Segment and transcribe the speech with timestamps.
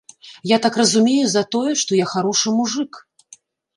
[0.51, 2.91] Я так разумею, за тое, што я харошы мужык.